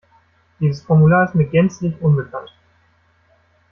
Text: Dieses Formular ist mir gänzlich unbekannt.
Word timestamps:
Dieses 0.59 0.81
Formular 0.81 1.25
ist 1.25 1.35
mir 1.35 1.45
gänzlich 1.45 2.01
unbekannt. 2.01 2.51